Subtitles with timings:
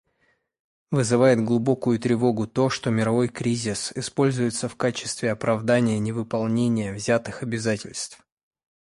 [0.89, 8.17] Вызывает глубокую тревогу то, что мировой кризис используется в качестве оправдания невыполнения взятых обязательств.